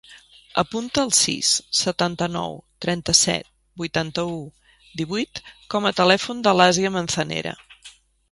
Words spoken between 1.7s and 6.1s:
setanta-nou, trenta-set, vuitanta-u, divuit com a